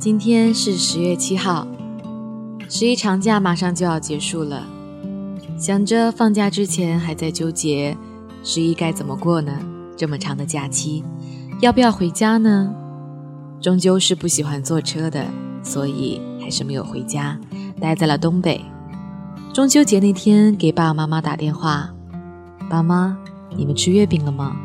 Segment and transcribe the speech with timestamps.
[0.00, 1.66] 今天是十月七号，
[2.68, 4.64] 十一长假马上就要结束了。
[5.58, 7.96] 想着放假之前还在纠结
[8.44, 9.58] 十一该怎么过呢？
[9.96, 11.02] 这么长的假期，
[11.60, 12.72] 要不要回家呢？
[13.60, 15.26] 终究是不喜欢坐车的，
[15.64, 17.36] 所以还是没有回家，
[17.80, 18.64] 待在了东北。
[19.52, 21.90] 中秋节那天给爸爸妈妈打电话
[22.70, 23.18] ：“爸妈，
[23.56, 24.56] 你们吃月饼了吗？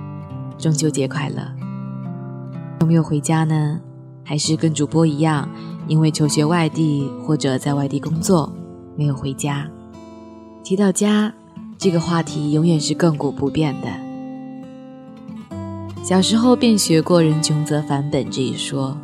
[0.59, 1.41] 中秋节快乐。”
[2.81, 3.81] 有没有回家呢？
[4.23, 5.49] 还是跟主播一样，
[5.87, 8.51] 因为求学外地或者在外地工作，
[8.95, 9.69] 没有回家。
[10.63, 11.33] 提到家，
[11.77, 13.87] 这个话题永远是亘古不变的。
[16.03, 18.97] 小时候便学过“人穷则返本”这一说。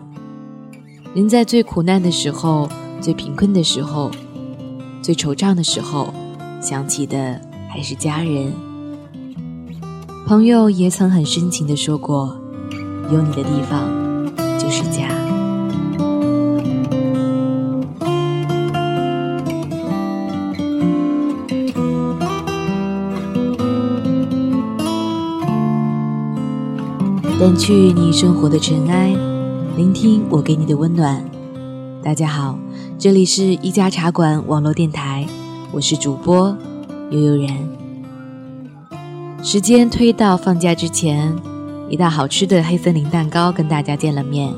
[1.13, 2.69] 人在最苦难的时候、
[3.01, 4.11] 最贫困的时候、
[5.01, 6.13] 最惆怅的时候，
[6.61, 8.53] 想起的还是家人。
[10.27, 12.37] 朋友也曾很深情地说过
[13.11, 13.89] ：“有你的地方，
[14.69, 15.09] 就是家。”
[27.39, 29.15] 掸去你生活的尘埃，
[29.75, 31.25] 聆听我给你的温暖。
[32.03, 32.59] 大家好，
[32.99, 35.25] 这里是一家茶馆网络电台，
[35.71, 36.55] 我是主播
[37.09, 37.57] 悠悠然。
[39.41, 41.33] 时间推到放假之前，
[41.89, 44.53] 一道好吃的黑森林蛋糕跟大家见了面。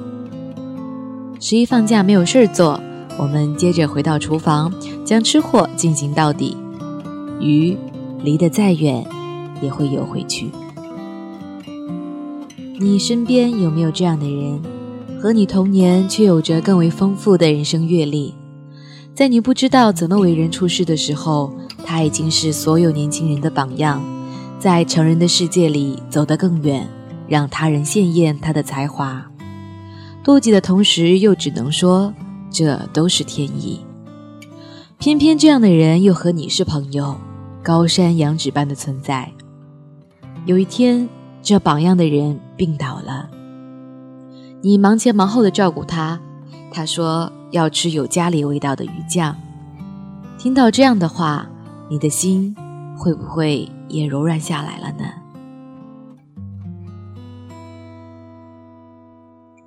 [1.39, 2.79] 十一放假没有事儿做，
[3.17, 4.71] 我们接着回到厨房，
[5.05, 6.57] 将吃货进行到底。
[7.39, 7.75] 鱼
[8.21, 9.03] 离得再远，
[9.61, 10.51] 也会游回去。
[12.79, 14.61] 你身边有没有这样的人，
[15.21, 18.35] 和你同年却有着更为丰富的人生阅历？
[19.16, 21.53] 在你不知道怎么为人处事的时候，
[21.85, 24.01] 他已经是所有年轻人的榜样，
[24.59, 26.88] 在成人的世界里走得更远，
[27.31, 29.25] 让他人羡艳他的才华。
[30.22, 32.14] 妒忌的同时，又只能说
[32.50, 33.80] 这都是天意。
[35.00, 37.16] 偏偏这样的人又和你是朋友，
[37.64, 39.31] 高山仰止般的存在。
[40.46, 41.08] 有一天。
[41.44, 43.28] 这榜样的人病倒了，
[44.62, 46.22] 你忙前忙后的照顾他。
[46.72, 49.36] 他说要吃有家里味道的鱼酱。
[50.38, 51.50] 听到这样的话，
[51.90, 52.56] 你的心
[52.96, 55.06] 会不会也柔软下来了呢？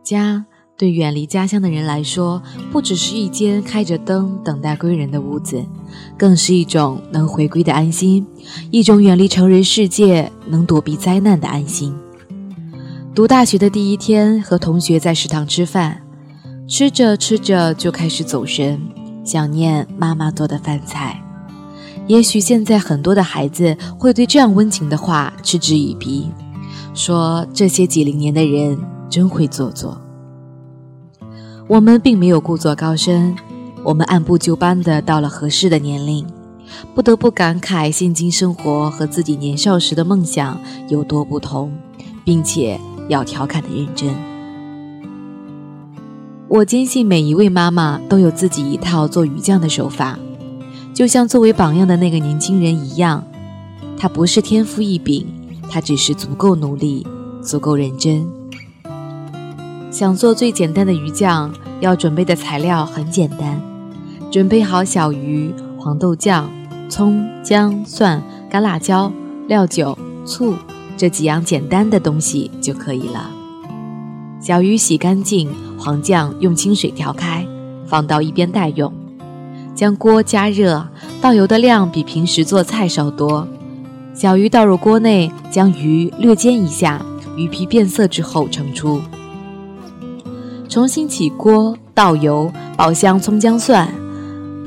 [0.04, 0.44] 家。
[0.76, 2.42] 对远离家乡的人来说，
[2.72, 5.64] 不只是一间开着灯等待归人的屋子，
[6.18, 8.26] 更是一种能回归的安心，
[8.72, 11.94] 一种远离成人世界、能躲避灾难的安心。
[13.14, 16.02] 读大学的第一天，和同学在食堂吃饭，
[16.66, 18.80] 吃着吃着就开始走神，
[19.24, 21.22] 想念妈妈做的饭菜。
[22.08, 26.28] 也许现在很多的孩子会对这样温情的话嗤之以鼻，
[26.94, 28.76] 说这些几零年的人
[29.14, 29.96] 真会做作。
[31.68, 33.36] 我们并没有故作高深，
[33.84, 36.26] 我们按部就班的到了合适的年龄，
[36.96, 41.72] 不得不感慨现今生活和自己年少时的梦想有多不同，
[42.24, 44.12] 并且要调侃的认真。
[46.48, 50.18] 我坚信每一位妈妈都有自己一套做鱼酱的手法，
[50.92, 53.24] 就像作为榜样的那个年轻人一样，
[53.96, 55.24] 他不是天赋异禀，
[55.70, 57.06] 他只是足够努力，
[57.40, 58.26] 足够认真。
[59.94, 63.62] 想做最简单的鱼酱，要准备的材料很简单，
[64.28, 66.50] 准备好小鱼、黄豆酱、
[66.88, 69.12] 葱、姜、蒜、干辣椒、
[69.46, 69.96] 料酒、
[70.26, 70.56] 醋
[70.96, 73.30] 这几样简单的东西就可以了。
[74.40, 77.46] 小鱼洗干净，黄酱用清水调开，
[77.86, 78.92] 放到一边待用。
[79.76, 80.84] 将锅加热，
[81.20, 83.46] 倒油的量比平时做菜稍多。
[84.12, 87.00] 小鱼倒入锅内，将鱼略煎一下，
[87.36, 89.00] 鱼皮变色之后盛出。
[90.74, 93.88] 重新起锅，倒油，爆香葱姜蒜，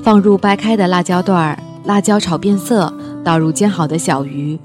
[0.01, 2.93] 放入掰开的辣椒段儿，辣椒炒变色，
[3.25, 4.57] 倒入煎好的小鱼，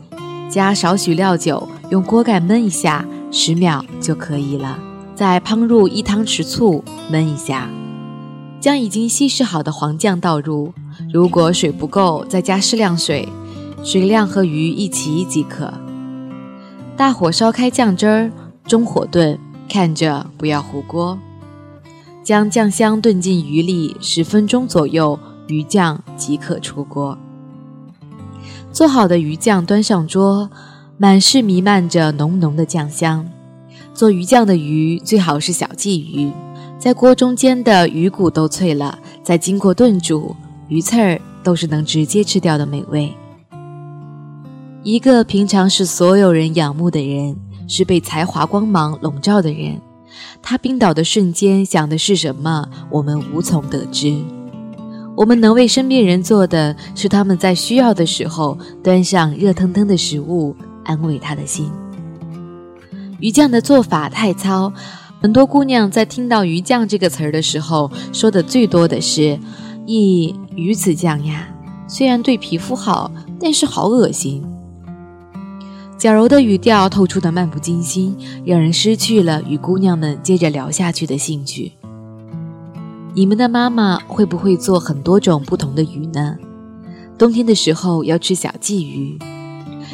[0.48, 4.78] 加少许料酒，用锅盖焖一下，十秒就可以了。
[5.16, 7.68] 再烹入一汤匙醋，焖一下，
[8.60, 10.72] 将已经稀释好的黄酱倒入，
[11.12, 13.28] 如果水不够，再加适量水，
[13.82, 15.74] 水量和鱼一齐即可。
[16.96, 18.30] 大火烧开酱汁儿，
[18.64, 19.36] 中火炖，
[19.68, 21.18] 看着不要糊锅。
[22.22, 27.18] 将酱香炖进鱼里十分钟左右，鱼酱即可出锅。
[28.70, 30.48] 做好的鱼酱端上桌，
[30.96, 33.28] 满是弥漫着浓浓的酱香。
[33.92, 36.30] 做鱼酱的鱼最好是小鲫鱼，
[36.78, 40.34] 在锅中煎的鱼骨都脆了，再经过炖煮，
[40.68, 43.12] 鱼刺儿都是能直接吃掉的美味。
[44.84, 47.36] 一个平常是所有人仰慕的人，
[47.68, 49.80] 是被才华光芒笼罩的人。
[50.42, 54.16] 他冰倒的瞬间想的是什么，我们无从得知。
[55.14, 61.70] 我们能为身边人做的是，他们在需要的时候端上热腾腾的食物，安慰他的心。
[63.20, 64.72] 鱼酱的做法太糙，
[65.20, 69.38] 很多姑娘在听到“鱼酱”这个词儿的时候，说的最多的是
[69.86, 71.46] ：“咦，鱼子酱呀，
[71.86, 74.42] 虽然对皮肤好，但是好恶心。”
[76.02, 81.70] 矫揉的语调透出的漫不经心，让人失去了与姑娘们接着聊下去的兴趣。
[83.14, 86.36] 你们的妈妈会不会做很多种不同的鱼呢？
[87.16, 89.16] 冬天的时候要吃小鲫鱼，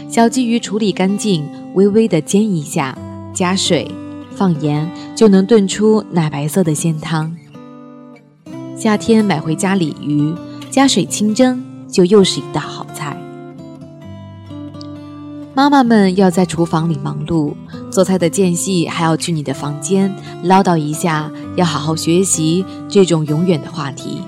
[0.08, 2.96] 小鲫鱼处理干净，微微的煎一下。
[3.34, 3.86] 加水，
[4.30, 7.36] 放盐，就能炖出奶白色的鲜汤。
[8.74, 10.34] 夏天买回家里鱼，
[10.70, 12.77] 加水清蒸，就又是一道好。
[15.54, 17.52] 妈妈们要在厨房里忙碌，
[17.90, 20.14] 做菜的间隙还要去你的房间
[20.44, 24.22] 唠叨一下，要好好学习这种永远的话题。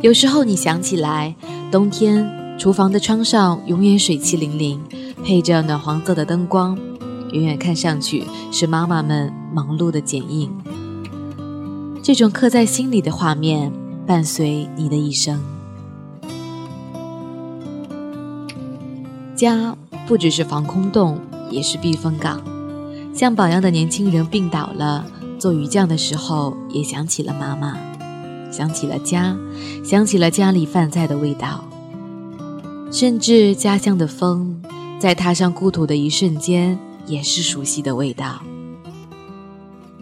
[0.00, 1.34] 有时候你想起来，
[1.70, 4.80] 冬天厨房的窗上永远水汽淋淋，
[5.22, 6.76] 配着暖黄色的灯光。
[7.32, 10.50] 远远看上去是妈妈们忙碌的剪影，
[12.02, 13.72] 这种刻在心里的画面
[14.04, 15.40] 伴随你的一生。
[19.36, 19.76] 家
[20.10, 21.20] 不只是防空洞，
[21.52, 22.42] 也是避风港。
[23.14, 25.06] 像榜样的年轻人病倒了，
[25.38, 27.78] 做鱼酱的时候也想起了妈妈，
[28.50, 29.38] 想起了家，
[29.84, 31.64] 想起了家里饭菜的味道，
[32.90, 34.60] 甚至家乡的风，
[34.98, 36.76] 在踏上故土的一瞬间。
[37.06, 38.42] 也是熟悉的味道。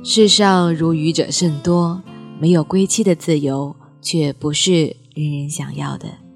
[0.03, 2.03] 世上如鱼者甚多，
[2.39, 6.28] 没有归期的自由，却不是人人想要的。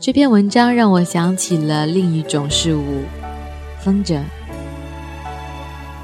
[0.00, 3.02] 这篇文章让我想起了另一种事物——
[3.82, 4.22] 风筝。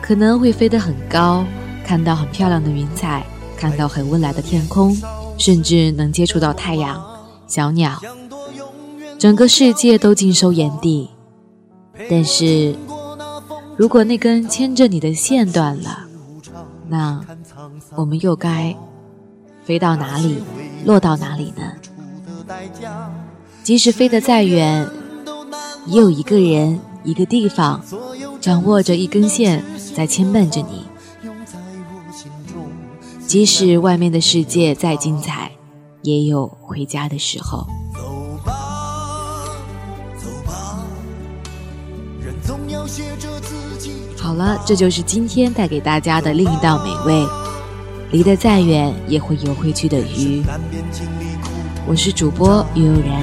[0.02, 1.44] 可能会飞得很高，
[1.84, 3.24] 看到很漂亮的云彩。
[3.56, 4.94] 看到很温暖的天空，
[5.38, 7.02] 甚至能接触到太阳、
[7.46, 7.98] 小鸟，
[9.16, 11.08] 整个世界都尽收眼底。
[12.10, 12.74] 但是，
[13.76, 16.00] 如果那根牵着你的线断了，
[16.88, 17.20] 那
[17.94, 18.76] 我们又该
[19.62, 20.42] 飞到哪里，
[20.84, 21.72] 落到哪里呢？
[23.64, 24.86] 即使飞得再远，
[25.86, 27.82] 也有一个人、一个地方，
[28.38, 29.64] 掌握着一根线，
[29.96, 30.84] 在牵绊着你。
[33.26, 35.50] 即使外面的世界再精彩，
[36.02, 37.66] 也有回家的时候。
[40.18, 40.84] 走吧
[44.20, 47.26] 好了，这就是今天带给大家的另一道美味——
[48.12, 50.42] 离得再远也会游回去的鱼。
[51.86, 53.22] 我是主播悠悠然，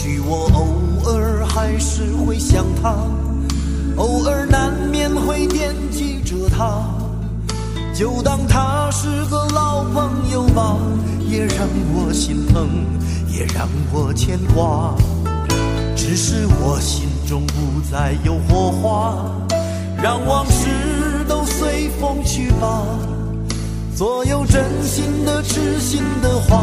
[0.00, 2.94] 许我偶尔还是会想他。
[3.96, 6.84] 偶尔难免会惦记着他，
[7.92, 10.76] 就当他是个老朋友吧，
[11.28, 12.68] 也让我心疼，
[13.28, 14.94] 也让我牵挂。
[15.96, 19.16] 只是我心中不再有火花，
[20.00, 20.68] 让往事
[21.28, 22.84] 都随风去吧。
[23.96, 26.62] 所有真心的、痴心的话，